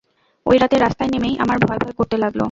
[0.45, 2.39] ঐ রাতে রাস্তায় নেমেই আমার ভয়ভয় করতে লাগল।